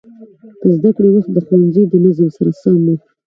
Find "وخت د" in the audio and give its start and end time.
1.11-1.37